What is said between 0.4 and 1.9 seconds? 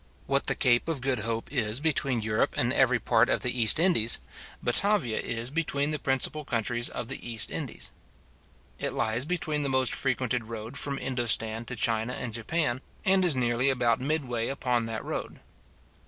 the Cape of Good Hope is